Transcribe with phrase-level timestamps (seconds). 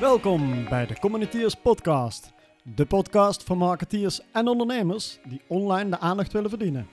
[0.00, 2.32] Welkom bij de Communiteers Podcast.
[2.62, 6.88] De podcast voor marketeers en ondernemers die online de aandacht willen verdienen.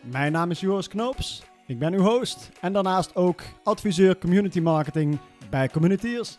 [0.00, 5.18] Mijn naam is Joris Knoops, ik ben uw host en daarnaast ook adviseur community marketing
[5.50, 6.36] bij Communiteers.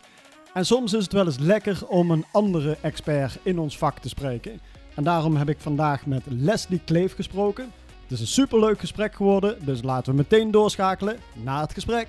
[0.54, 4.08] En soms is het wel eens lekker om een andere expert in ons vak te
[4.08, 4.60] spreken.
[4.94, 7.72] En daarom heb ik vandaag met Leslie Kleef gesproken.
[8.02, 12.08] Het is een superleuk gesprek geworden, dus laten we meteen doorschakelen naar het gesprek.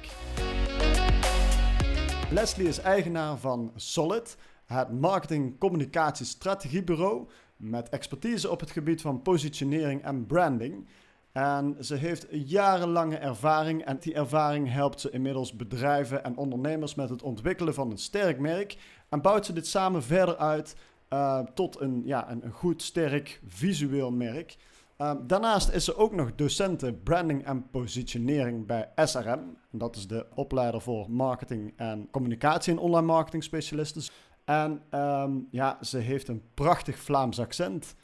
[2.31, 7.27] Leslie is eigenaar van Solid, het marketing communicatie strategiebureau
[7.57, 10.87] met expertise op het gebied van positionering en branding.
[11.31, 17.09] En ze heeft jarenlange ervaring en die ervaring helpt ze inmiddels bedrijven en ondernemers met
[17.09, 18.77] het ontwikkelen van een sterk merk
[19.09, 20.75] en bouwt ze dit samen verder uit
[21.09, 24.55] uh, tot een, ja, een, goed, sterk visueel merk.
[25.01, 29.57] Uh, daarnaast is ze ook nog docente branding en positionering bij SRM.
[29.71, 34.01] Dat is de opleider voor marketing en communicatie en online marketing specialisten.
[34.45, 37.95] En um, ja, ze heeft een prachtig Vlaams accent.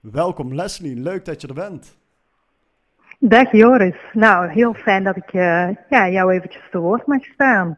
[0.00, 1.96] Welkom Leslie, leuk dat je er bent.
[3.18, 3.96] Dag Joris.
[4.12, 7.76] Nou, heel fijn dat ik uh, ja, jou eventjes te woord mag staan.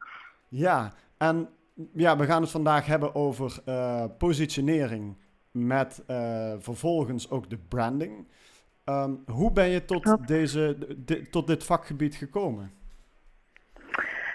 [0.49, 1.49] Ja, en
[1.93, 5.17] ja, we gaan het vandaag hebben over uh, positionering
[5.51, 8.27] met uh, vervolgens ook de branding.
[8.85, 12.71] Um, hoe ben je tot, deze, de, tot dit vakgebied gekomen?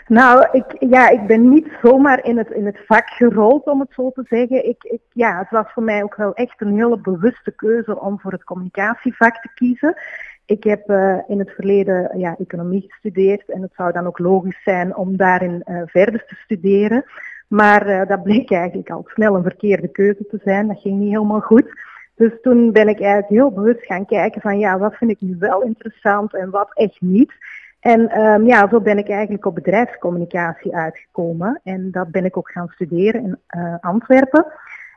[0.07, 3.93] Nou, ik, ja, ik ben niet zomaar in het, in het vak gerold, om het
[3.93, 4.67] zo te zeggen.
[4.67, 8.19] Ik, ik, ja, het was voor mij ook wel echt een hele bewuste keuze om
[8.19, 9.97] voor het communicatievak te kiezen.
[10.45, 14.63] Ik heb uh, in het verleden ja, economie gestudeerd en het zou dan ook logisch
[14.63, 17.03] zijn om daarin uh, verder te studeren.
[17.47, 20.67] Maar uh, dat bleek eigenlijk al snel een verkeerde keuze te zijn.
[20.67, 21.71] Dat ging niet helemaal goed.
[22.17, 25.35] Dus toen ben ik eigenlijk heel bewust gaan kijken van ja, wat vind ik nu
[25.39, 27.33] wel interessant en wat echt niet.
[27.79, 31.59] En um, ja, zo ben ik eigenlijk op bedrijfscommunicatie uitgekomen.
[31.63, 34.45] En dat ben ik ook gaan studeren in uh, Antwerpen.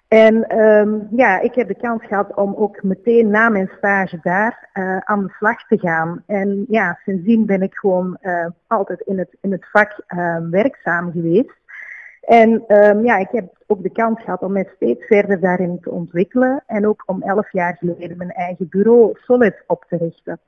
[0.09, 4.69] En um, ja, ik heb de kans gehad om ook meteen na mijn stage daar
[4.75, 6.23] uh, aan de slag te gaan.
[6.27, 10.03] En ja, sindsdien ben ik gewoon uh, altijd in het, in het vak
[10.51, 11.60] werkzaam geweest.
[12.21, 15.91] En um, ja, ik heb ook de kans gehad om mij steeds verder daarin te
[15.91, 16.63] ontwikkelen.
[16.67, 20.41] En ook om elf jaar geleden mijn eigen bureau Solid op te richten.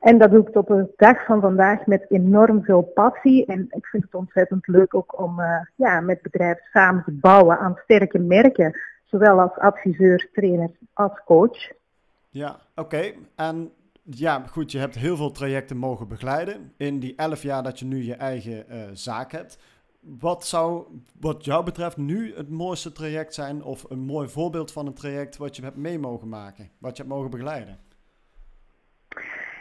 [0.00, 3.46] En dat doe ik tot de dag van vandaag met enorm veel passie.
[3.46, 7.58] En ik vind het ontzettend leuk ook om uh, ja, met bedrijven samen te bouwen
[7.58, 8.80] aan sterke merken.
[9.04, 11.72] Zowel als adviseur, trainer als coach.
[12.28, 13.12] Ja, oké.
[13.36, 13.70] En
[14.02, 16.72] ja, goed, je hebt heel veel trajecten mogen begeleiden.
[16.76, 19.58] In die elf jaar dat je nu je eigen uh, zaak hebt.
[20.00, 20.84] Wat zou
[21.20, 25.36] wat jou betreft nu het mooiste traject zijn of een mooi voorbeeld van een traject
[25.36, 27.78] wat je hebt mee mogen maken, wat je hebt mogen begeleiden?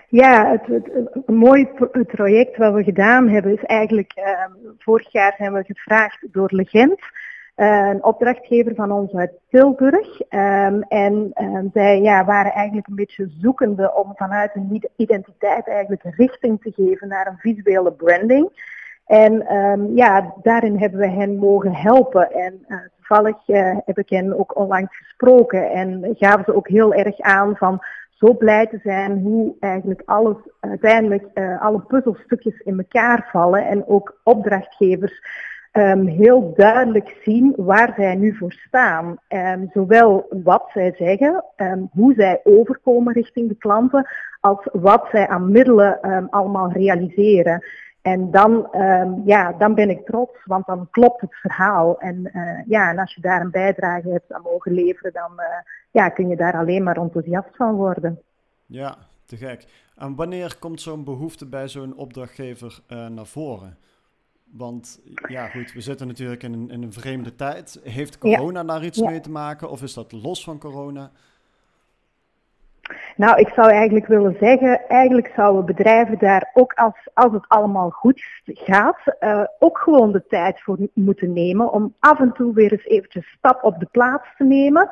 [0.10, 1.68] Ja, het, het, mooi
[2.08, 4.46] project wat we gedaan hebben is eigenlijk, uh,
[4.78, 7.00] vorig jaar zijn we gevraagd door Legend,
[7.56, 10.20] uh, een opdrachtgever van ons uit Tilburg.
[10.20, 16.02] Um, en uh, zij ja, waren eigenlijk een beetje zoekende om vanuit hun identiteit eigenlijk
[16.04, 18.50] richting te geven naar een visuele branding.
[19.10, 22.32] En um, ja, daarin hebben we hen mogen helpen.
[22.32, 26.94] En uh, toevallig uh, heb ik hen ook onlangs gesproken en gaven ze ook heel
[26.94, 32.78] erg aan van zo blij te zijn hoe eigenlijk alles uiteindelijk uh, alle puzzelstukjes in
[32.78, 35.22] elkaar vallen en ook opdrachtgevers
[35.74, 39.18] um, heel duidelijk zien waar zij nu voor staan.
[39.30, 41.44] Um, zowel wat zij zeggen,
[41.92, 44.08] hoe zij overkomen richting de klanten,
[44.40, 46.00] als wat zij aan middelen
[46.30, 47.64] allemaal realiseren.
[48.02, 52.00] En dan, um, ja, dan ben ik trots, want dan klopt het verhaal.
[52.00, 55.46] En, uh, ja, en als je daar een bijdrage hebt aan mogen leveren, dan uh,
[55.92, 58.22] ja, kun je daar alleen maar enthousiast van worden.
[58.66, 59.66] Ja, te gek.
[59.96, 63.78] En wanneer komt zo'n behoefte bij zo'n opdrachtgever uh, naar voren?
[64.52, 67.80] Want ja, goed, we zitten natuurlijk in een, in een vreemde tijd.
[67.84, 68.66] Heeft corona ja.
[68.66, 69.10] daar iets ja.
[69.10, 71.12] mee te maken of is dat los van corona?
[73.16, 77.90] Nou, ik zou eigenlijk willen zeggen, eigenlijk zouden bedrijven daar ook als, als het allemaal
[77.90, 82.72] goed gaat, uh, ook gewoon de tijd voor moeten nemen om af en toe weer
[82.72, 84.90] eens eventjes stap op de plaats te nemen.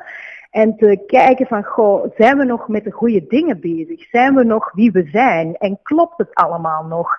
[0.50, 4.08] En te kijken van, goh, zijn we nog met de goede dingen bezig?
[4.10, 5.56] Zijn we nog wie we zijn?
[5.56, 7.16] En klopt het allemaal nog?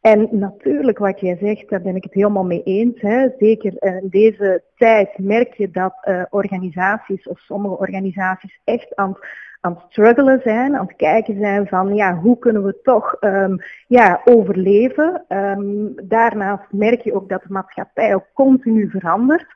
[0.00, 3.00] En natuurlijk, wat jij zegt, daar ben ik het helemaal mee eens.
[3.00, 3.28] Hè.
[3.38, 9.18] Zeker in deze tijd merk je dat uh, organisaties of sommige organisaties echt aan het
[9.60, 13.58] aan het struggelen zijn, aan het kijken zijn van ja, hoe kunnen we toch um,
[13.86, 15.24] ja, overleven.
[15.28, 19.46] Um, daarnaast merk je ook dat de maatschappij ook continu verandert.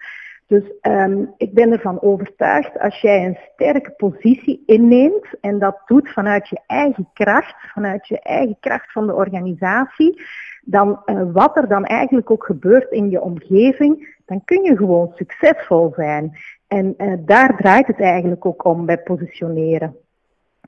[0.46, 6.12] Dus um, ik ben ervan overtuigd, als jij een sterke positie inneemt en dat doet
[6.12, 10.22] vanuit je eigen kracht, vanuit je eigen kracht van de organisatie,
[10.64, 15.12] dan uh, wat er dan eigenlijk ook gebeurt in je omgeving, dan kun je gewoon
[15.14, 16.38] succesvol zijn.
[16.70, 19.96] En uh, daar draait het eigenlijk ook om bij positioneren.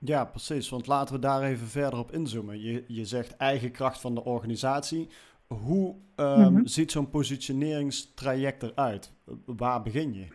[0.01, 0.69] Ja, precies.
[0.69, 2.61] Want laten we daar even verder op inzoomen.
[2.61, 5.09] Je, je zegt eigen kracht van de organisatie.
[5.47, 6.67] Hoe um, mm -hmm.
[6.67, 9.13] ziet zo'n positioneringstraject eruit?
[9.47, 10.27] Waar begin je?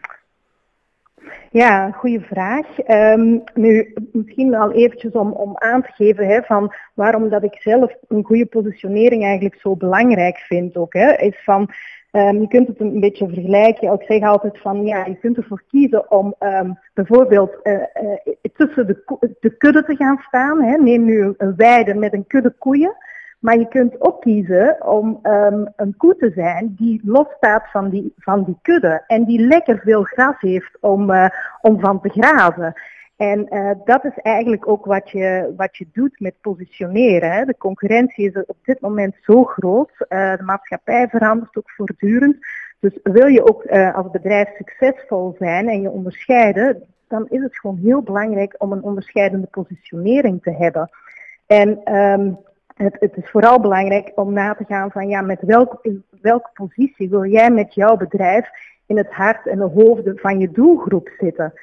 [1.51, 2.65] Ja, goede vraag.
[2.87, 7.55] Um, nu, misschien al eventjes om, om aan te geven hè, van waarom dat ik
[7.59, 10.93] zelf een goede positionering eigenlijk zo belangrijk vind ook.
[10.93, 11.69] Hè, is van,
[12.11, 13.93] um, je kunt het een beetje vergelijken.
[13.93, 18.87] Ik zeg altijd van, ja, je kunt ervoor kiezen om um, bijvoorbeeld uh, uh, tussen
[18.87, 19.03] de,
[19.39, 20.63] de kudde te gaan staan.
[20.63, 20.77] Hè.
[20.77, 22.95] Neem nu een weide met een kudde koeien.
[23.39, 28.13] Maar je kunt ook kiezen om um, een koe te zijn die losstaat van die,
[28.17, 31.27] van die kudde en die lekker veel gras heeft om, uh,
[31.61, 32.73] om van te grazen.
[33.15, 37.31] En uh, dat is eigenlijk ook wat je, wat je doet met positioneren.
[37.31, 37.45] Hè.
[37.45, 39.91] De concurrentie is op dit moment zo groot.
[40.09, 42.37] Uh, de maatschappij verandert ook voortdurend.
[42.79, 47.77] Dus wil je ook als bedrijf succesvol zijn en je onderscheiden, dan is het gewoon
[47.77, 50.89] heel belangrijk om een onderscheidende positionering te hebben.
[51.45, 52.37] En um,
[52.77, 56.49] het, het, is vooral belangrijk om na te gaan van ja, met welke, in welke
[56.53, 58.49] positie wil jij met jouw bedrijf
[58.85, 61.53] in het hart en de hoofden van je doelgroep zitten.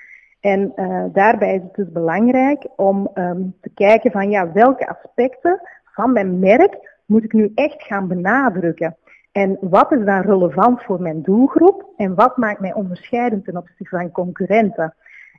[0.40, 5.60] En uh, daarbij is het dus belangrijk om um, te kijken van ja, welke aspecten
[5.84, 8.96] van mijn merk moet ik nu echt gaan benadrukken.
[9.32, 13.96] En wat is dan relevant voor mijn doelgroep en wat maakt mij onderscheidend ten opzichte
[13.96, 14.94] van concurrenten.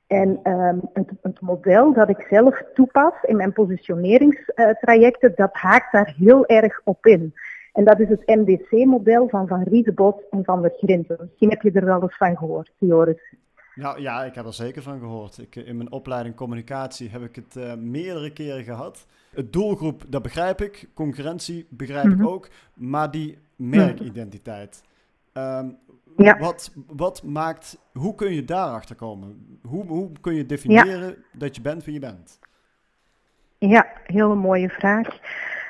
[0.07, 6.13] En um, het, het, model dat ik zelf toepas in mijn positioneringstrajecten, dat haakt daar
[6.17, 7.33] heel erg op in.
[7.73, 11.17] En dat is het MDC-model van Van Riedebos en Van der Grinten.
[11.19, 13.35] Misschien heb je er wel eens van gehoord, Joris.
[13.75, 15.37] Nou ja, ik heb er zeker van gehoord.
[15.37, 19.05] Ik, in mijn opleiding communicatie heb ik het uh, meerdere keren gehad.
[19.33, 20.89] Het doelgroep, dat begrijp ik.
[20.93, 22.21] Concurrentie begrijp mm -hmm.
[22.21, 22.47] ik ook.
[22.73, 24.83] Maar die merkidentiteit.
[25.37, 25.77] Um,
[26.17, 26.37] ja.
[26.37, 29.59] Wat, wat maakt, hoe kun je daarachter komen?
[29.63, 31.15] Hoe, hoe kun je definiëren ja.
[31.33, 32.39] dat je bent wie je bent?
[33.57, 35.07] Ja, heel mooie vraag.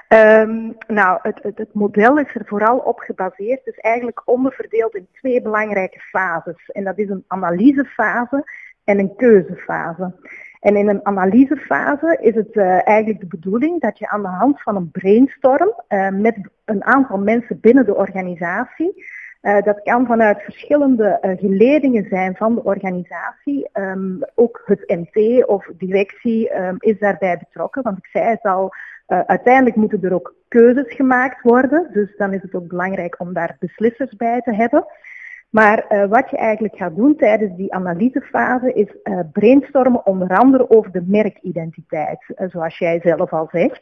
[0.09, 5.07] Um, nou, het, het, het, model is er vooral op gebaseerd, dus eigenlijk onderverdeeld in
[5.13, 6.69] twee belangrijke fases.
[6.71, 8.43] En dat is een analysefase
[8.83, 10.15] en een keuzefase.
[10.59, 14.61] En in een analysefase is het uh, eigenlijk de bedoeling dat je aan de hand
[14.61, 19.05] van een brainstorm uh, met een aantal mensen binnen de organisatie
[19.45, 23.69] uh, dat kan vanuit verschillende uh, geledingen zijn van de organisatie.
[23.73, 28.73] Um, ook het MT of directie um, is daarbij betrokken, want ik zei het al,
[29.07, 31.89] uh, uiteindelijk moeten er ook keuzes gemaakt worden.
[31.93, 34.85] Dus dan is het ook belangrijk om daar beslissers bij te hebben.
[35.49, 38.95] Maar wat je eigenlijk gaat doen tijdens die analysefase is
[39.31, 43.79] brainstormen onder andere over de merkidentiteit, zoals jij zelf al zegt.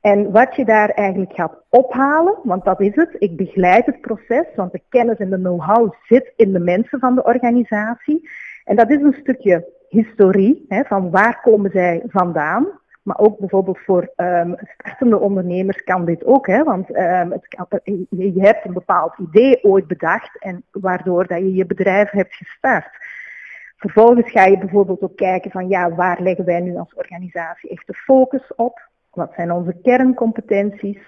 [0.00, 4.46] En wat je daar eigenlijk gaat ophalen, want dat is het, ik begeleid het proces,
[4.56, 8.30] want de kennis en de know-how zit in de mensen van de organisatie.
[8.64, 12.68] En dat is een stukje historie, hè, van waar komen zij vandaan.
[13.02, 17.66] Maar ook bijvoorbeeld voor um, startende ondernemers kan dit ook, hè, want kan,
[18.08, 22.88] je hebt een bepaald idee ooit bedacht en waardoor dat je je bedrijf hebt gestart.
[23.76, 27.86] Vervolgens ga je bijvoorbeeld ook kijken van ja, waar leggen wij nu als organisatie echt
[27.86, 28.88] de focus op?
[29.10, 30.98] Wat zijn onze kerncompetenties?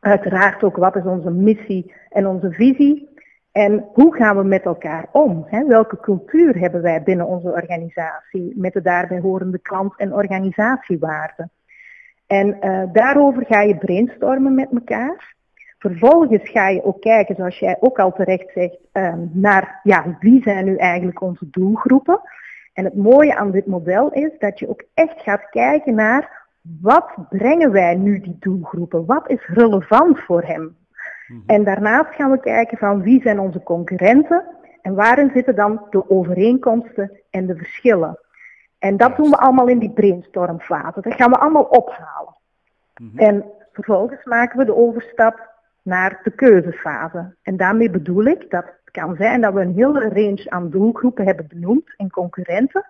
[0.00, 3.08] Uiteraard ook wat is onze missie en onze visie?
[3.52, 5.44] En hoe gaan we met elkaar om?
[5.46, 5.64] Hè?
[5.64, 11.50] Welke cultuur hebben wij binnen onze organisatie met de daarbij horende klant- en organisatiewaarden?
[12.26, 15.34] En uh, daarover ga je brainstormen met elkaar.
[15.78, 20.42] Vervolgens ga je ook kijken, zoals jij ook al terecht zegt, um, naar ja, wie
[20.42, 22.20] zijn nu eigenlijk onze doelgroepen.
[22.72, 26.45] En het mooie aan dit model is dat je ook echt gaat kijken naar
[26.80, 29.06] wat brengen wij nu die doelgroepen?
[29.06, 30.76] Wat is relevant voor hem?
[31.26, 31.44] Mm-hmm.
[31.46, 34.44] En daarnaast gaan we kijken van wie zijn onze concurrenten
[34.82, 38.18] en waarin zitten dan de overeenkomsten en de verschillen.
[38.78, 41.00] En dat doen we allemaal in die brainstormfase.
[41.00, 42.36] Dat gaan we allemaal ophalen.
[42.96, 43.18] Mm-hmm.
[43.18, 47.34] En vervolgens maken we de overstap naar de keuzefase.
[47.42, 51.24] En daarmee bedoel ik dat het kan zijn dat we een hele range aan doelgroepen
[51.24, 52.84] hebben benoemd en concurrenten.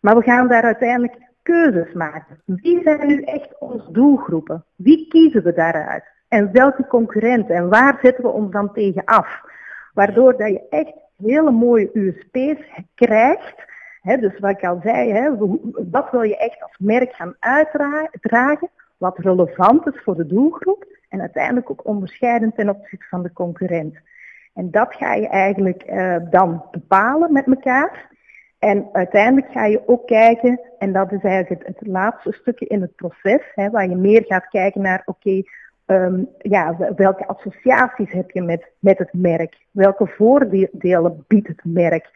[0.00, 1.16] Maar we gaan daar uiteindelijk
[1.50, 2.42] keuzes maken.
[2.44, 4.64] Wie zijn nu echt onze doelgroepen?
[4.76, 6.04] Wie kiezen we daaruit?
[6.28, 7.54] En welke concurrenten?
[7.54, 9.40] En waar zetten we ons dan tegen af?
[9.94, 13.54] Waardoor dat je echt hele mooie USP's krijgt.
[14.02, 15.36] dus wat ik al zei,
[15.90, 18.70] wat wil je echt als merk gaan uitdragen?
[18.96, 23.98] Wat relevant is voor de doelgroep en uiteindelijk ook onderscheidend ten opzichte van de concurrent.
[24.54, 28.08] En dat ga je eigenlijk uh, dan bepalen met elkaar.
[28.60, 32.80] En uiteindelijk ga je ook kijken, en dat is eigenlijk het, het laatste stukje in
[32.80, 35.42] het proces, hè, waar je meer gaat kijken naar, oké,
[35.86, 39.56] um, ja, welke associaties heb je met, met het merk?
[39.70, 42.10] Welke voordelen biedt het merk?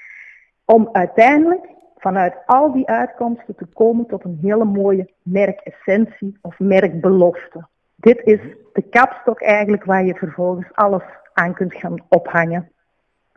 [0.65, 7.67] Om uiteindelijk vanuit al die uitkomsten te komen tot een hele mooie merkessentie of merkbelofte.
[7.97, 8.41] Dit is
[8.73, 12.71] de kapstok eigenlijk waar je vervolgens alles aan kunt gaan ophangen.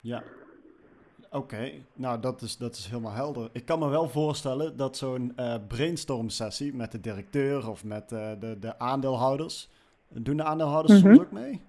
[0.01, 0.23] Ja,
[1.37, 3.49] Oké, nou dat is, dat is helemaal helder.
[3.51, 8.11] Ik kan me wel voorstellen dat zo'n uh, brainstorm sessie met de directeur of met
[8.11, 9.69] uh, de, de aandeelhouders,
[10.07, 11.21] doen de aandeelhouders soms mhm.
[11.21, 11.61] ook mee?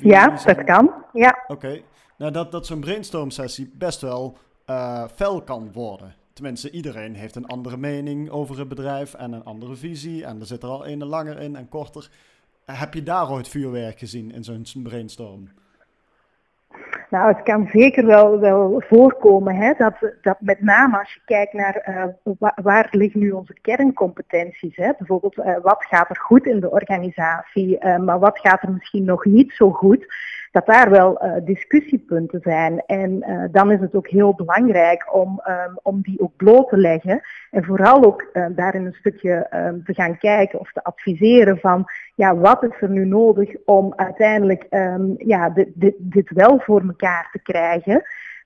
[0.00, 0.92] ja, dat kan.
[1.12, 1.44] Ja.
[1.46, 1.80] Oké,
[2.16, 6.14] nou dat, dat zo'n brainstorm sessie best wel uh, fel kan worden.
[6.32, 10.24] Tenminste, iedereen heeft een andere mening over het bedrijf en een andere visie.
[10.24, 12.10] En er zit er al een langer in en korter.
[12.64, 15.48] Heb je daar ooit vuurwerk gezien in zo'n brainstorm?
[17.10, 21.52] Nou, het kan zeker wel, wel voorkomen hè, dat, dat met name als je kijkt
[21.52, 24.76] naar uh, waar, liggen nu onze kerncompetenties.
[24.76, 24.90] Hè?
[24.98, 29.04] Bijvoorbeeld, uh, wat gaat er goed in de organisatie, uh, maar wat gaat er misschien
[29.04, 30.06] nog niet zo goed
[30.52, 32.82] dat daar wel discussiepunten zijn.
[32.86, 37.20] En dan is het ook heel belangrijk om, um, om die ook bloot te leggen.
[37.50, 41.84] En vooral ook daarin een stukje um, te gaan kijken of te adviseren van
[42.14, 46.80] ja, wat is er nu nodig om uiteindelijk um, ja, dit, dit, dit wel voor
[46.80, 46.97] elkaar
[47.32, 48.02] te krijgen.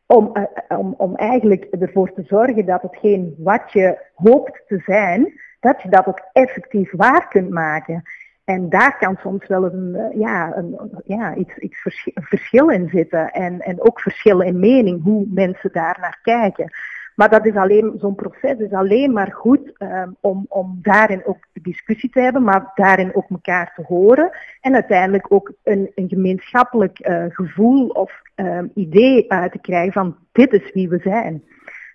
[0.06, 0.32] Om,
[0.68, 5.88] om, om eigenlijk ervoor te zorgen dat hetgeen wat je hoopt te zijn, dat je
[5.88, 8.02] dat ook effectief waar kunt maken.
[8.44, 11.76] En daar kan soms wel een, eh, ja, een, ja, iets, iets
[12.14, 13.30] verschil in zitten.
[13.30, 16.70] En, en ook verschil in mening, hoe mensen daar naar kijken.
[17.16, 21.46] Maar dat is alleen, zo'n proces is alleen maar goed um, om, om daarin ook
[21.52, 24.30] discussie te hebben, maar daarin ook elkaar te horen.
[24.60, 30.16] En uiteindelijk ook een, een gemeenschappelijk uh, gevoel of um, idee uit te krijgen van
[30.32, 31.44] dit is wie we zijn.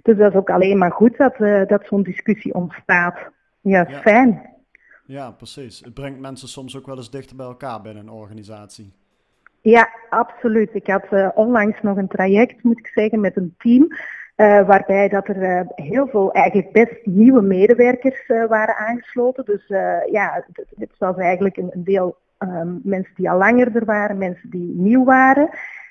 [0.02, 3.18] Dus dat is ook alleen maar goed dat, uh, dat zo'n discussie ontstaat.
[3.62, 4.56] Ja, ja, fijn.
[5.06, 5.80] Ja, precies.
[5.80, 8.94] Het brengt mensen soms ook wel eens dichter bij elkaar binnen een organisatie.
[9.62, 10.70] Ja, absoluut.
[10.74, 13.88] Ik had uh, onlangs nog een traject, moet ik zeggen, met een team.
[14.38, 19.46] Uh, waarbij dat er uh, heel veel eigenlijk best nieuwe medewerkers waren aangesloten.
[19.46, 19.68] Dus
[20.12, 24.74] ja, dit was eigenlijk een, deel um, mensen die al langer er waren, mensen die
[24.76, 25.50] nieuw waren.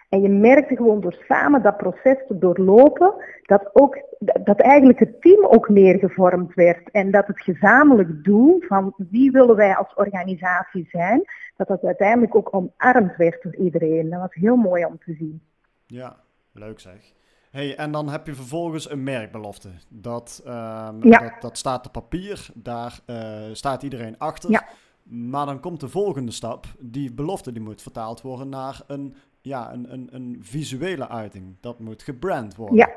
[0.08, 4.02] En je merkte gewoon door samen dat proces te doorlopen, dat, ook,
[4.44, 6.90] dat eigenlijk het team ook meer gevormd werd.
[6.90, 11.24] En dat het gezamenlijk doel van wie willen wij als organisatie zijn,
[11.56, 14.10] dat dat uiteindelijk ook omarmd werd door iedereen.
[14.10, 15.40] Dat was heel mooi om te zien.
[15.86, 16.16] Ja,
[16.52, 17.14] leuk zeg.
[17.56, 19.68] Hey, en dan heb je vervolgens een merkbelofte.
[19.88, 21.18] Dat, um, ja.
[21.18, 23.16] dat, dat, staat op papier, daar uh,
[23.52, 24.50] staat iedereen achter.
[24.50, 24.64] Ja.
[25.02, 26.66] Maar dan komt de volgende stap.
[26.78, 31.54] Die belofte die moet vertaald worden naar een ja, een, een, een visuele uiting.
[31.60, 32.76] Dat moet gebrand worden.
[32.76, 32.90] Ja.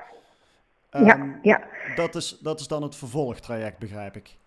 [0.91, 1.61] ja, ehm, ja.
[1.95, 4.37] Dat, is, dat is dan het vervolgtraject, begrijp ik.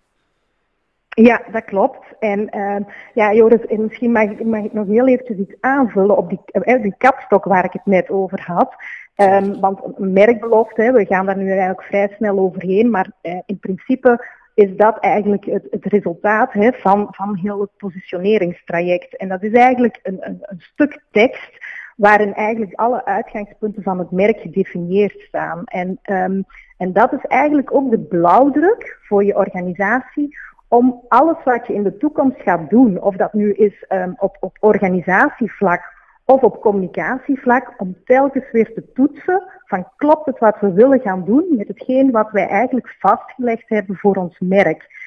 [1.09, 2.19] Ja, dat klopt.
[2.19, 2.77] En uh,
[3.15, 6.83] ja, Joris, misschien mag ik, mag ik nog heel eventjes iets aanvullen op die, uh,
[6.83, 8.75] die kapstok waar ik het net over had.
[9.17, 13.59] Um, want een merkbelofte, we gaan daar nu eigenlijk vrij snel overheen, maar uh, in
[13.59, 19.17] principe is dat eigenlijk het, het resultaat hè, van, van heel het positioneringstraject.
[19.17, 21.51] En dat is eigenlijk een, een, een stuk tekst
[21.97, 25.65] waarin eigenlijk alle uitgangspunten van het merk gedefinieerd staan.
[25.65, 26.45] En, um,
[26.77, 30.39] en dat is eigenlijk ook de blauwdruk voor je organisatie
[30.69, 34.37] om alles wat je in de toekomst gaat doen, of dat nu is um, op,
[34.41, 35.83] op organisatievlak
[36.25, 41.25] of op communicatievlak, om telkens weer te toetsen van klopt het wat we willen gaan
[41.25, 45.01] doen met hetgeen wat wij eigenlijk vastgelegd hebben voor ons merk.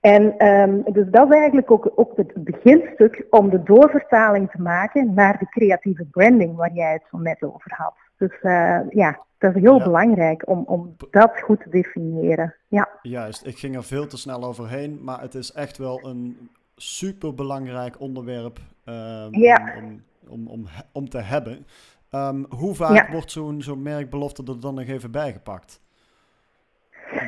[0.00, 5.14] En um, dus dat is eigenlijk ook, ook het beginstuk om de doorvertaling te maken
[5.14, 7.94] naar de creatieve branding waar jij het zo net over had.
[8.16, 12.54] Dus uh, ja, dat is heel belangrijk om, om dat goed te definiëren.
[12.68, 12.88] Ja.
[13.02, 18.00] Juist, ik ging er veel te snel overheen, maar het is echt wel een superbelangrijk
[18.00, 19.74] onderwerp um, ja.
[19.76, 21.66] om, om, om, om, te hebben.
[22.14, 25.80] Um, hoe vaak wordt zo'n zo'n merkbelofte er dan nog even bijgepakt?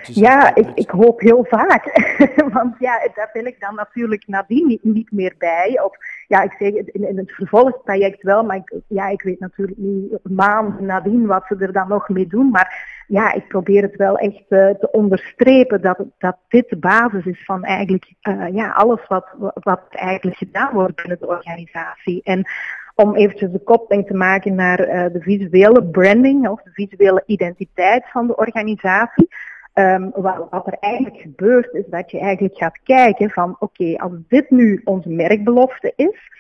[0.03, 1.85] Ja, ik, ik hoop heel vaak.
[2.53, 5.81] Want ja, daar ben ik dan natuurlijk nadien niet, niet meer bij.
[5.85, 5.97] Of
[6.29, 10.19] ja, ik zeg in, in het vervolgtraject wel, maar ik, ja, ik weet natuurlijk niet
[10.23, 12.51] maanden nadien wat ze er dan nog mee doen.
[12.51, 17.25] Maar ja, ik probeer het wel echt uh, te onderstrepen dat, dat dit de basis
[17.25, 22.23] is van eigenlijk uh, ja, alles wat, wat eigenlijk gedaan wordt binnen de organisatie.
[22.23, 22.47] En
[22.95, 28.05] om eventjes de koppeling te maken naar uh, de visuele branding of de visuele identiteit
[28.11, 29.29] van de organisatie.
[29.75, 34.13] Um, wat, wat, er eigenlijk gebeurt is dat je eigenlijk gaat kijken van oké, als
[34.29, 36.31] dit nu onze merkbelofte is,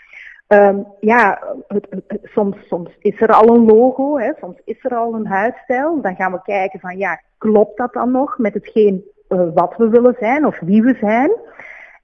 [0.46, 1.86] ehm, ja, het,
[2.22, 6.00] soms, soms is er al een logo, hè, soms is er al een huisstijl.
[6.00, 9.88] Dan gaan we kijken van ja, klopt dat dan nog met hetgeen uh, wat we
[9.88, 11.30] willen zijn of wie we zijn?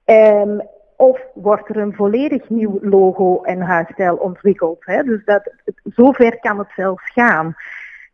[0.05, 0.61] Um,
[0.99, 4.77] of wordt er een volledig nieuw logo en huisstijl ontwikkeld?
[4.79, 5.03] Hè?
[5.03, 5.51] Dus dat,
[5.83, 7.55] zover kan het zelfs gaan.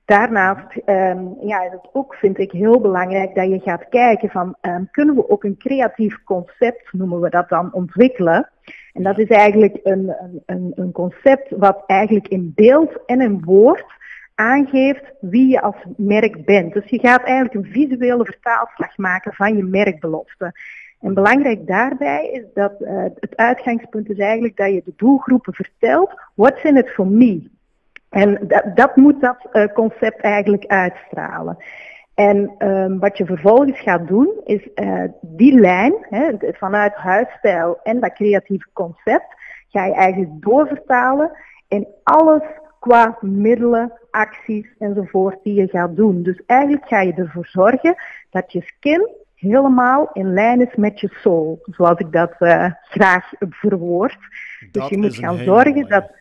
[0.05, 4.55] Daarnaast um, ja, is het ook, vind ik, heel belangrijk dat je gaat kijken van,
[4.61, 8.49] um, kunnen we ook een creatief concept, noemen we dat dan, ontwikkelen?
[8.93, 10.15] En dat is eigenlijk een,
[10.45, 13.85] een, een concept wat eigenlijk in beeld en in woord
[14.35, 16.73] aangeeft wie je als merk bent.
[16.73, 20.53] Dus je gaat eigenlijk een visuele vertaalslag maken van je merkbelofte.
[21.05, 26.13] En belangrijk daarbij is dat uh, het uitgangspunt is eigenlijk dat je de doelgroepen vertelt,
[26.33, 27.49] what's in it for me?
[28.09, 31.57] En dat, dat moet dat uh, concept eigenlijk uitstralen.
[32.13, 37.99] En um, wat je vervolgens gaat doen, is uh, die lijn, hè, vanuit huisstijl en
[37.99, 39.35] dat creatieve concept,
[39.67, 41.31] ga je eigenlijk doorvertalen
[41.67, 42.43] in alles
[42.79, 46.23] qua middelen, acties enzovoort die je gaat doen.
[46.23, 47.95] Dus eigenlijk ga je ervoor zorgen
[48.29, 49.09] dat je skin
[49.45, 54.17] helemaal in lijn is met je soul, zoals ik dat uh, graag verwoord.
[54.71, 56.11] dus je moet gaan zorgen dat,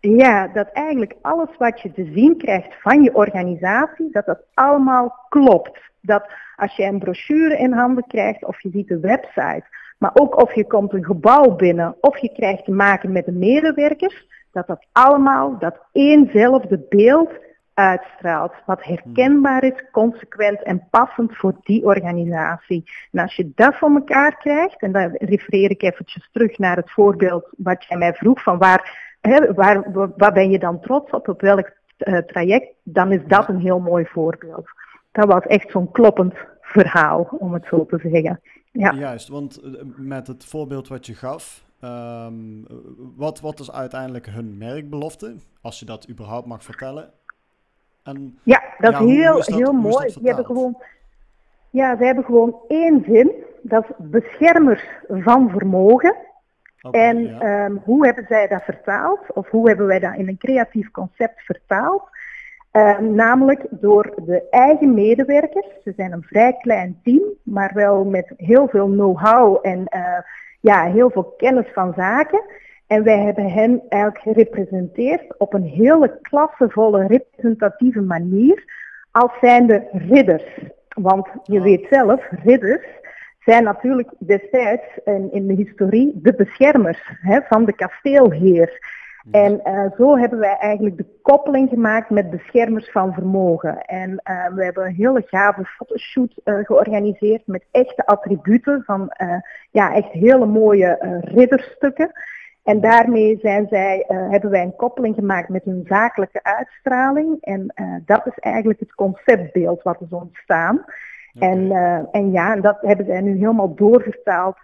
[0.00, 5.26] ja, dat eigenlijk alles wat je te zien krijgt van je organisatie, dat dat allemaal
[5.28, 5.80] klopt.
[6.00, 6.24] Dat
[6.56, 9.64] als je een brochure in handen krijgt of je ziet de website,
[9.98, 13.32] maar ook of je komt een gebouw binnen of je krijgt te maken met de
[13.32, 17.30] medewerkers, dat dat allemaal dat éénzelfde beeld
[17.74, 18.52] uitstraalt.
[18.66, 22.84] Wat herkenbaar is, consequent en passend voor die organisatie.
[23.12, 26.90] En als je dat voor elkaar krijgt, en dan refereer ik eventjes terug naar het
[26.90, 31.28] voorbeeld wat jij mij vroeg, van waar, hè, waar, waar ben je dan trots op,
[31.28, 34.68] op welk uh, traject, dan is dat een heel mooi voorbeeld.
[35.12, 38.40] Dat was echt zo'n kloppend verhaal, om het zo te zeggen.
[38.72, 38.92] Ja.
[38.92, 42.66] Juist, want eh, met het voorbeeld wat je gaf, um,
[43.16, 47.10] wat, wat is uiteindelijk hun merkbelofte, als je dat überhaupt mag vertellen?
[48.02, 50.10] En, ja, dat is heel, heel mooi.
[50.10, 50.82] Ze hebben gewoon,
[51.70, 53.32] ja, ze hebben gewoon één zin.
[53.62, 56.16] Dat is beschermers van vermogen.
[56.90, 59.32] en ehm, hoe hebben zij dat vertaald?
[59.34, 62.02] Of hoe hebben wij dat in een creatief concept vertaald?
[62.70, 65.66] Ehm, namelijk door de eigen medewerkers.
[65.84, 70.18] Ze zijn een vrij klein team, maar wel met heel veel know-how en uh,
[70.60, 72.42] ja, heel veel kennis van zaken.
[72.92, 78.64] En wij hebben hen eigenlijk gerepresenteerd op een hele klassevolle, representatieve manier
[79.10, 80.44] als zijnde ridders.
[80.88, 81.64] Want je ah.
[81.64, 82.86] weet zelf, ridders
[83.40, 89.00] zijn natuurlijk destijds in, in de historie de beschermers hè, van de kasteelheer.
[89.30, 93.80] En uh, zo hebben wij eigenlijk de koppeling gemaakt met beschermers van vermogen.
[93.80, 99.12] En uh, we hebben een hele gave fotoshoot uh, georganiseerd met echte attributen van
[99.70, 102.12] ja, echt hele mooie ridderstukken.
[102.62, 107.36] En daarmee zijn zij, uh, hebben wij een koppeling gemaakt met hun zakelijke uitstraling.
[107.40, 110.84] En uh, dat is eigenlijk het conceptbeeld wat is ontstaan.
[111.38, 114.56] En, uh, en ja, dat hebben zij nu helemaal doorvertaald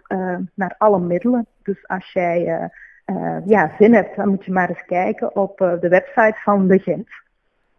[0.53, 1.45] naar alle middelen.
[1.63, 2.69] Dus als jij
[3.45, 7.07] ja, zin hebt, dan moet je maar eens kijken op de website van de Gent.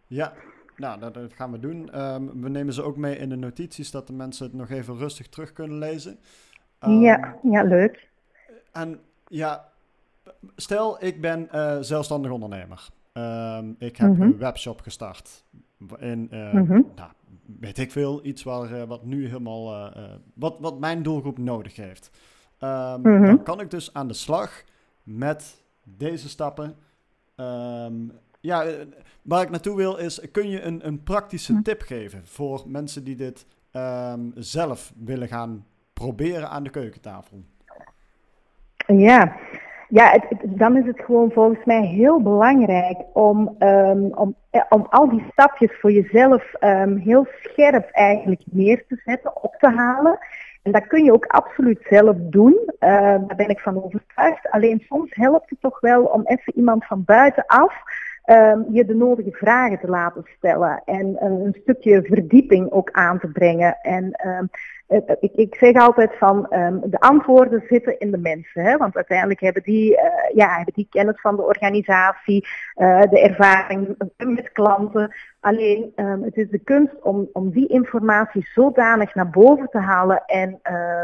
[0.07, 0.33] Ja,
[0.75, 2.01] nou, dat, dat gaan we doen.
[2.01, 4.97] Um, we nemen ze ook mee in de notities, dat de mensen het nog even
[4.97, 6.17] rustig terug kunnen lezen.
[6.83, 8.07] Um, ja, ja, leuk.
[8.71, 9.65] En ja,
[10.55, 12.89] stel, ik ben uh, zelfstandig ondernemer.
[13.13, 14.21] Um, ik heb mm -hmm.
[14.21, 15.43] een webshop gestart.
[15.99, 16.91] In, uh, mm -hmm.
[16.95, 17.11] nou,
[17.59, 19.93] weet ik veel, iets waar, uh, wat nu helemaal,
[20.33, 22.11] wat, wat mijn doelgroep nodig heeft.
[22.59, 23.25] Um, mm -hmm.
[23.25, 24.63] Dan kan ik dus aan de slag
[25.03, 26.75] met deze stappen.
[27.35, 28.65] Um, ja,
[29.21, 33.15] waar ik naartoe wil is, kun je een, een praktische tip geven voor mensen die
[33.15, 33.45] dit
[34.35, 37.43] zelf willen gaan proberen aan de keukentafel?
[38.87, 39.37] Ja,
[39.91, 45.09] ja, dan is het gewoon volgens mij heel belangrijk om, um, om, eh, om al
[45.09, 50.17] die stapjes voor jezelf um, heel scherp eigenlijk neer te zetten, op te halen.
[50.63, 52.57] En dat kun je ook absoluut zelf doen.
[52.79, 54.49] Uh, daar ben ik van overtuigd.
[54.49, 57.73] Alleen soms helpt het toch wel om even iemand van buitenaf
[58.71, 60.81] je de nodige vragen te laten stellen.
[60.85, 63.77] En een stukje verdieping ook aan te brengen.
[63.81, 64.15] En
[65.19, 68.63] ik, ik, zeg altijd van um, de antwoorden zitten in de mensen.
[68.63, 68.77] Hè?
[68.77, 70.01] Want uiteindelijk hebben die, uh,
[70.33, 72.47] ja, hebben die kennis van de organisatie,
[73.09, 75.15] de ervaring met klanten.
[75.39, 80.23] Alleen um, het is de kunst om, om die informatie zodanig naar boven te halen
[80.25, 80.59] en,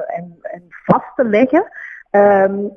[0.07, 1.67] en, en vast te leggen.
[2.11, 2.73] Um,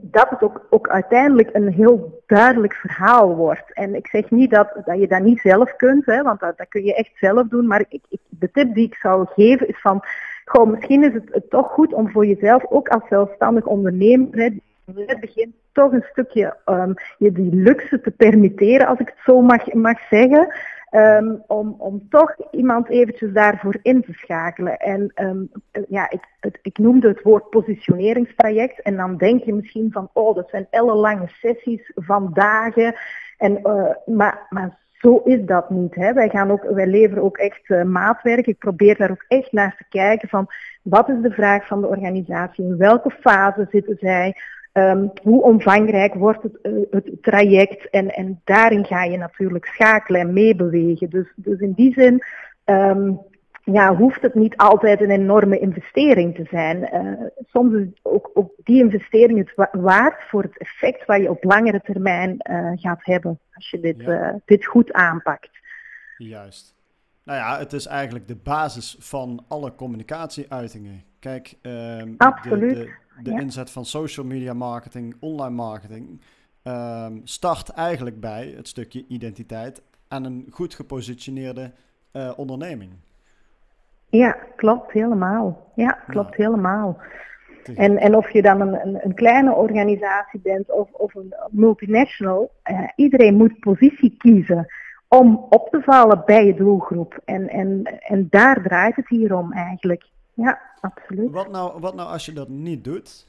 [0.00, 3.72] dat het ook, ook uiteindelijk een heel duidelijk verhaal wordt.
[3.72, 6.68] En ik zeg niet dat, dat je dat niet zelf kunt, hè, want dat, dat
[6.68, 7.66] kun je echt zelf doen.
[7.66, 10.04] Maar ik, ik, de tip die ik zou geven is van,
[10.52, 15.04] goh, misschien is het, toch goed om voor jezelf, ook als zelfstandig ondernemer, hè, in
[15.06, 19.40] het begin toch een stukje um, je die luxe te permitteren, als ik het zo
[19.40, 20.54] mag, mag zeggen.
[20.94, 24.78] Um, om, om toch iemand eventjes daarvoor in te schakelen.
[24.78, 25.50] En um,
[25.88, 26.24] ja, ik,
[26.62, 28.82] ik noemde het woord positioneringstraject.
[28.82, 32.94] En dan denk je misschien van, oh, dat zijn ellenlange sessies van dagen.
[33.38, 35.94] En, uh, maar, maar zo is dat niet.
[35.94, 36.12] Hè.
[36.12, 38.46] Wij, gaan ook, wij leveren ook echt uh, maatwerk.
[38.46, 40.46] Ik probeer daar ook echt naar te kijken van
[40.82, 44.34] wat is de vraag van de organisatie, in welke fase zitten zij,
[44.72, 50.20] um, hoe omvangrijk wordt het, uh, het traject en, en daarin ga je natuurlijk schakelen
[50.20, 51.10] en meebewegen.
[51.10, 52.22] Dus, dus in die zin
[52.64, 53.20] um,
[53.64, 56.94] ja, hoeft het niet altijd een enorme investering te zijn.
[56.94, 61.44] Uh, soms is ook, ook, die investering het waard voor het effect wat je op
[61.44, 64.32] langere termijn uh, gaat hebben als je dit, ja.
[64.32, 65.50] uh, dit goed aanpakt.
[66.16, 66.74] Juist.
[67.24, 71.02] Nou ja, het is eigenlijk de basis van alle communicatieuitingen.
[71.18, 72.74] Kijk, um, Absoluut.
[72.74, 73.40] de, de, de ja.
[73.40, 76.20] inzet van social media marketing, online marketing,
[76.62, 81.72] um, start eigenlijk bij het stukje identiteit en een goed gepositioneerde
[82.36, 82.92] onderneming.
[84.12, 85.72] Ja, klopt helemaal.
[85.74, 86.44] Ja, klopt ja.
[86.44, 86.98] helemaal.
[87.76, 92.50] En, en of je dan een, een, een, kleine organisatie bent of, of een multinational,
[92.70, 94.66] uh, iedereen moet positie kiezen
[95.08, 97.20] om op te vallen bij je doelgroep.
[97.24, 100.06] En, en, en daar draait het hier om eigenlijk.
[100.34, 101.30] Ja, absoluut.
[101.30, 103.26] Wat nou, wat nou als je dat niet doet?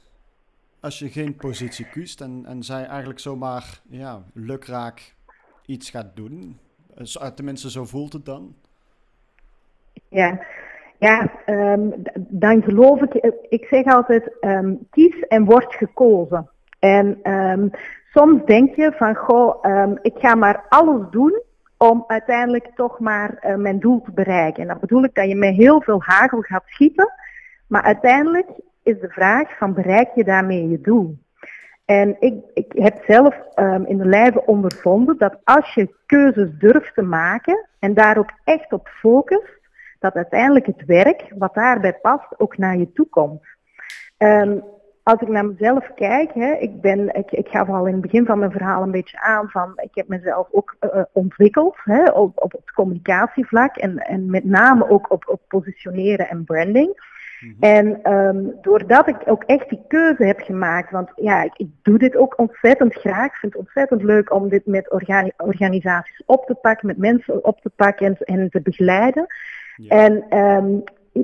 [0.80, 5.14] Als je geen positie kiest en, en zij eigenlijk zomaar ja, lukraak
[5.66, 6.58] iets gaat doen?
[7.34, 8.54] Tenminste, zo voelt het dan.
[10.08, 10.40] Ja,
[11.04, 13.14] ja, um, dan geloof ik,
[13.48, 16.50] ik zeg altijd, um, kies en word gekozen.
[16.78, 17.70] En um,
[18.12, 19.64] soms denk je van, goh,
[20.02, 21.42] ik ga maar alles doen
[21.78, 24.62] om uiteindelijk toch maar uh, mijn doel te bereiken.
[24.62, 27.12] En dan bedoel ik dat je met heel veel hagel gaat schieten,
[27.66, 28.48] maar uiteindelijk
[28.82, 31.18] is de vraag van, bereik je daarmee je doel?
[31.84, 33.34] En ik, ik heb zelf
[33.86, 38.72] in de lijve ondervonden dat als je keuzes durft te maken en daar ook echt
[38.72, 39.53] op focust,
[40.04, 43.42] dat uiteindelijk het werk wat daarbij past ook naar je toe komt.
[44.18, 44.62] Um,
[45.02, 48.26] als ik naar mezelf kijk, hè, ik, ben, ik, ik gaf al in het begin
[48.26, 52.42] van mijn verhaal een beetje aan van ik heb mezelf ook uh, ontwikkeld hè, op,
[52.42, 57.12] op het communicatievlak en, en met name ook op, op positioneren en branding.
[57.40, 57.60] Mm-hmm.
[57.60, 61.98] En um, doordat ik ook echt die keuze heb gemaakt, want ja, ik, ik, doe
[61.98, 63.26] dit ook ontzettend graag.
[63.26, 67.44] Ik vind het ontzettend leuk om dit met organi organisaties op te pakken, met mensen
[67.44, 69.26] op te pakken en, en te begeleiden.
[69.88, 70.82] En, um,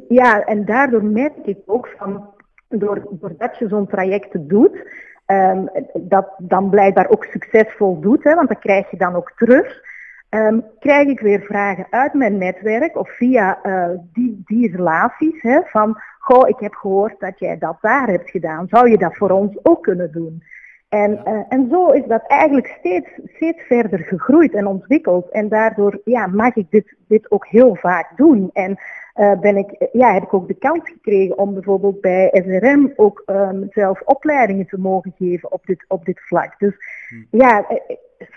[0.09, 2.35] ja, en daardoor merk ik ook van,
[2.69, 4.87] door, doordat je zo'n traject doet,
[5.27, 9.89] um, dat dan blijkbaar ook succesvol doet, hè, want dat krijg je dan ook terug.
[10.31, 15.61] Um, krijg ik weer vragen uit mijn netwerk of via uh, die, die relaties hè,
[15.65, 18.69] van, goh, ik heb gehoord dat jij dat daar hebt gedaan.
[18.69, 20.43] Zou je dat voor ons ook kunnen doen?
[20.90, 21.33] En, ja.
[21.33, 25.31] uh, en zo is dat eigenlijk steeds, steeds verder gegroeid en ontwikkeld.
[25.31, 28.50] En daardoor ja, mag ik dit, dit ook heel vaak doen.
[28.53, 28.79] En
[29.14, 33.22] uh, ben ik, ja, heb ik ook de kans gekregen om bijvoorbeeld bij SRM ook
[33.26, 36.59] um, zelf opleidingen te mogen geven op dit, op dit vlak.
[36.59, 36.74] Dus
[37.09, 37.37] hm.
[37.37, 37.66] ja,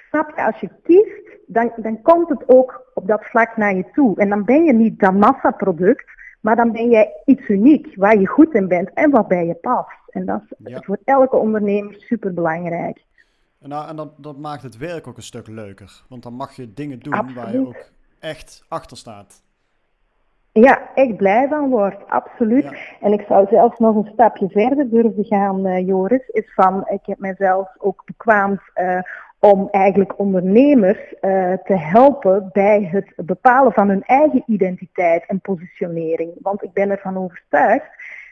[0.09, 3.85] snap je, als je kiest, dan, dan komt het ook op dat vlak naar je
[3.93, 4.19] toe.
[4.19, 6.05] En dan ben je niet dat massaproduct,
[6.43, 9.53] maar dan ben jij iets uniek, waar je goed in bent en wat bij je
[9.53, 9.99] past.
[10.09, 10.81] En dat is ja.
[10.81, 13.03] voor elke ondernemer super belangrijk.
[13.59, 16.03] Nou, en dat, dat, maakt het werk ook een stuk leuker.
[16.09, 17.35] Want dan mag je dingen doen absoluut.
[17.35, 19.43] waar je ook echt achter staat.
[20.51, 22.63] Ja, echt blij van wordt, absoluut.
[22.63, 22.77] Ja.
[23.01, 26.27] En ik zou zelfs nog een stapje verder durven gaan, uh, Joris.
[26.27, 29.01] Is van, ik heb mezelf ook bekwaamd uh,
[29.51, 36.31] om eigenlijk ondernemers uh, te helpen bij het bepalen van hun eigen identiteit en positionering.
[36.41, 37.85] Want ik ben ervan overtuigd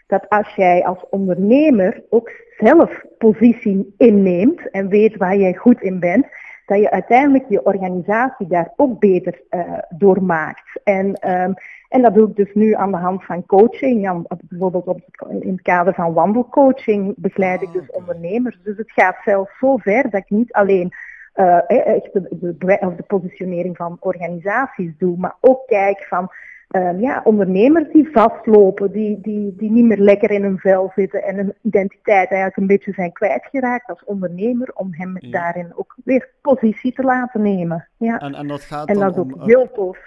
[0.07, 5.99] dat als jij als ondernemer ook zelf positie inneemt en weet waar jij goed in
[5.99, 6.25] bent,
[6.65, 10.79] dat je uiteindelijk je organisatie daar ook beter uh, door maakt.
[10.83, 11.53] En, um,
[11.91, 14.01] en dat doe ik dus nu aan de hand van coaching.
[14.01, 15.01] Ja, bijvoorbeeld op,
[15.39, 18.59] in het kader van wandelcoaching begeleid ik dus ondernemers.
[18.63, 20.93] Dus het gaat zelfs zo ver dat ik niet alleen
[21.35, 26.31] uh, echt de, de, of de positionering van organisaties doe, maar ook kijk van
[26.69, 31.23] um, ja, ondernemers die vastlopen, die, die, die niet meer lekker in hun vel zitten
[31.23, 35.31] en hun identiteit eigenlijk een beetje zijn kwijtgeraakt als ondernemer, om hem ja.
[35.31, 37.87] daarin ook weer positie te laten nemen.
[37.97, 38.19] Ja.
[38.19, 39.97] En, en dat gaat en dat is om, ook heel tof.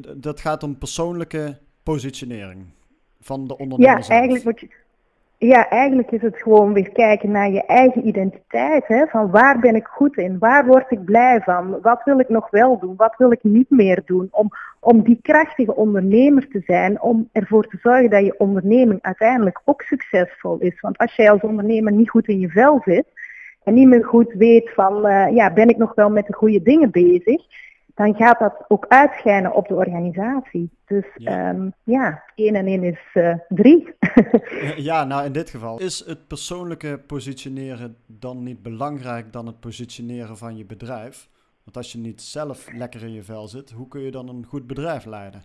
[0.00, 2.64] Dat gaat om persoonlijke positionering
[3.20, 4.68] van de ondernemer Ja, eigenlijk moet je...
[5.38, 8.86] ja, eigenlijk is het gewoon weer kijken naar je eigen identiteit.
[8.86, 9.06] Hè?
[9.06, 10.38] Van waar ben ik goed in?
[10.38, 11.80] Waar word ik blij van?
[11.80, 12.96] Wat wil ik nog wel doen?
[12.96, 14.28] Wat wil ik niet meer doen?
[14.30, 14.48] Om,
[14.80, 19.82] om die krachtige ondernemer te zijn, om ervoor te zorgen dat je onderneming uiteindelijk ook
[19.82, 20.80] succesvol is.
[20.80, 23.06] Want als jij als ondernemer niet goed in je vel zit
[23.64, 26.62] en niet meer goed weet van, uh, ja, ben ik nog wel met de goede
[26.62, 27.42] dingen bezig?
[27.94, 30.70] Dan gaat dat ook uitschijnen op de organisatie.
[30.86, 33.94] Dus ja, um, ja 1 en 1 is uh, 3.
[34.88, 35.78] ja, nou in dit geval.
[35.78, 41.28] Is het persoonlijke positioneren dan niet belangrijk dan het positioneren van je bedrijf?
[41.64, 44.44] Want als je niet zelf lekker in je vel zit, hoe kun je dan een
[44.48, 45.42] goed bedrijf leiden?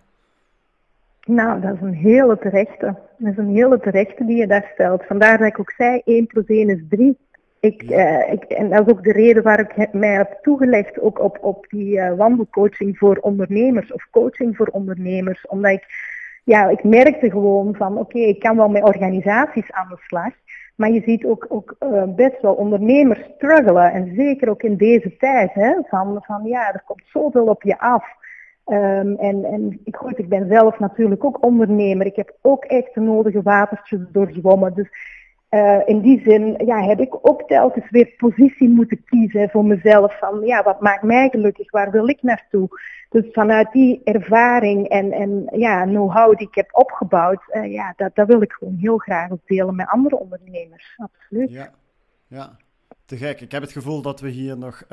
[1.24, 2.96] Nou, dat is een hele terechte.
[3.18, 5.04] Dat is een hele terechte die je daar stelt.
[5.04, 7.16] Vandaar dat ik ook zei, 1 plus 1 is 3.
[7.60, 11.20] Ik, uh, ik, en dat is ook de reden waar ik mij heb toegelegd ook
[11.20, 15.46] op, op die uh, wandelcoaching voor ondernemers of coaching voor ondernemers.
[15.46, 15.84] Omdat ik,
[16.44, 20.32] ja, ik merkte gewoon van oké, okay, ik kan wel met organisaties aan de slag.
[20.74, 23.92] Maar je ziet ook, ook uh, best wel ondernemers struggelen.
[23.92, 25.52] En zeker ook in deze tijd.
[25.52, 28.04] Hè, van, van ja, er komt zoveel op je af.
[28.66, 32.06] Um, en, en ik, goed, ik ben zelf natuurlijk ook ondernemer.
[32.06, 34.74] Ik heb ook echt de nodige watertjes doorzwommen.
[34.74, 34.88] Dus
[35.50, 40.18] uh, in die zin ja, heb ik ook telkens weer positie moeten kiezen voor mezelf.
[40.18, 41.70] Van ja, wat maakt mij gelukkig?
[41.70, 42.68] Waar wil ik naartoe?
[43.08, 48.14] Dus vanuit die ervaring en, en ja, know-how die ik heb opgebouwd, uh, ja, dat,
[48.14, 50.94] dat wil ik gewoon heel graag ook delen met andere ondernemers.
[50.96, 51.50] Absoluut.
[51.50, 51.70] Ja,
[52.26, 52.56] ja.
[53.04, 53.40] Te gek.
[53.40, 54.88] Ik heb het gevoel dat we hier nog uh,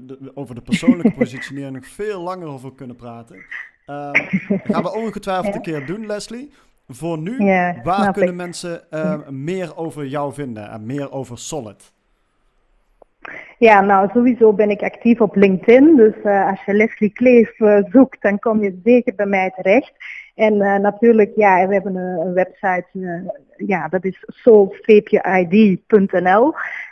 [0.00, 3.36] de, over de persoonlijke positionering nog veel langer over kunnen praten.
[4.64, 6.50] gaan we ongetwijfeld een keer doen, Leslie.
[6.90, 8.36] Voor nu, ja, waar kunnen ik.
[8.36, 11.92] mensen uh, meer over jou vinden en meer over Solid?
[13.58, 15.96] Ja, nou sowieso ben ik actief op LinkedIn.
[15.96, 19.92] Dus uh, als je Leslie Kleef uh, zoekt, dan kom je zeker bij mij terecht.
[20.34, 22.86] En natuurlijk, ja, we hebben een, een website,
[23.56, 25.24] ja, dat is soul-id.nl.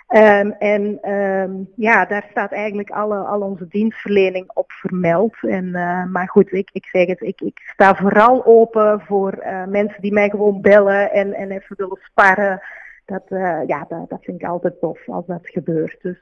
[0.09, 5.35] Um, en um, ja, daar staat eigenlijk alle, al onze dienstverlening op vermeld.
[5.41, 9.65] En, uh, maar goed, ik, ik zeg het, ik, ik sta vooral open voor uh,
[9.65, 12.63] mensen die mij gewoon bellen en, en even willen sparren.
[13.05, 15.97] Dat, uh, ja, dat, dat, vind ik altijd tof als dat gebeurt.
[16.03, 16.19] Dus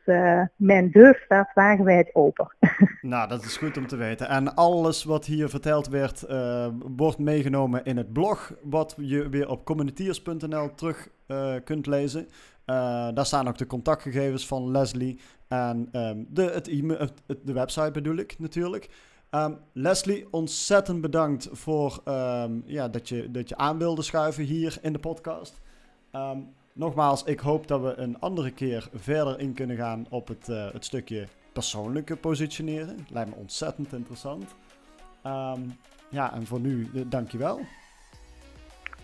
[0.56, 2.48] mijn deur staat wagenwijd open.
[3.00, 4.28] nou, dat is goed om te weten.
[4.28, 6.26] En alles wat hier verteld werd,
[6.96, 11.08] wordt meegenomen in het blog, wat je weer op communitiers.nl terug
[11.64, 12.28] kunt lezen.
[12.66, 17.08] Uh, daar staan ook de contactgegevens van Leslie en um, de, het e
[17.44, 18.88] de website bedoel ik natuurlijk.
[19.30, 24.78] Um, Leslie, ontzettend bedankt voor um, ja, dat, je, dat je aan wilde schuiven hier
[24.82, 25.60] in de podcast.
[26.72, 30.72] nogmaals, ik hoop dat we een andere keer verder in kunnen gaan op het, uh,
[30.72, 33.06] het stukje persoonlijke positioneren.
[33.10, 34.54] Lijkt me ontzettend interessant.
[36.10, 37.60] ja, en voor nu, uh, dankjewel.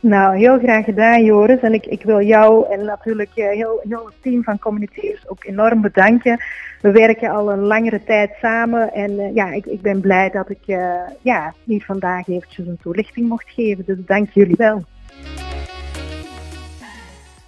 [0.00, 1.60] Nou, heel graag gedaan Joris.
[1.60, 5.44] En ik, ik wil jou en natuurlijk uh, heel, heel het team van Communiteers ook
[5.44, 6.40] enorm bedanken.
[6.80, 10.50] We werken al een langere tijd samen en uh, ja, ik, ik ben blij dat
[10.50, 13.84] ik uh, ja, hier vandaag eventjes een toelichting mocht geven.
[13.84, 14.84] Dus dank jullie wel.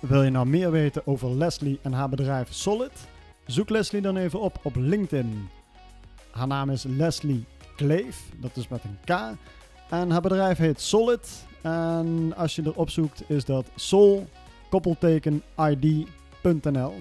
[0.00, 3.08] Wil je nou meer weten over Leslie en haar bedrijf Solid?
[3.46, 5.48] Zoek Leslie dan even op op LinkedIn.
[6.30, 7.44] Haar naam is Leslie
[7.76, 9.36] Kleef, dat is met een K.
[9.90, 11.50] En haar bedrijf heet Solid.
[11.62, 14.26] En als je erop zoekt is dat sol
[14.70, 16.92] koppelteken id.nl.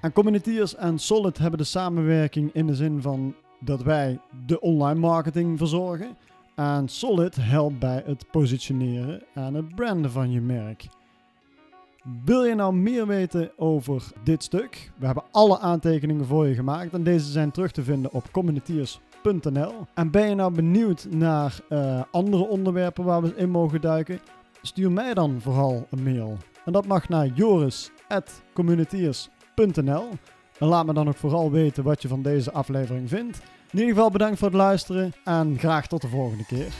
[0.00, 5.00] En Communitiers en Solid hebben de samenwerking in de zin van dat wij de online
[5.00, 6.16] marketing verzorgen.
[6.54, 10.86] En Solid helpt bij het positioneren en het branden van je merk.
[12.24, 14.92] Wil je nou meer weten over dit stuk?
[14.98, 18.32] We hebben alle aantekeningen voor je gemaakt en deze zijn terug te vinden op
[19.94, 24.20] en ben je nou benieuwd naar uh, andere onderwerpen waar we in mogen duiken?
[24.62, 26.36] Stuur mij dan vooral een mail.
[26.64, 30.08] En dat mag naar joris.communitiers.nl.
[30.58, 33.40] En laat me dan ook vooral weten wat je van deze aflevering vindt.
[33.70, 36.72] In ieder geval bedankt voor het luisteren en graag tot de volgende keer.